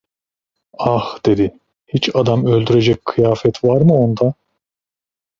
"Ah" 0.79 1.19
dedi, 1.25 1.59
"hiç 1.87 2.15
adam 2.15 2.45
öldürecek 2.45 3.05
kıyafet 3.05 3.63
var 3.63 3.81
mı 3.81 3.93
onda!" 3.93 4.33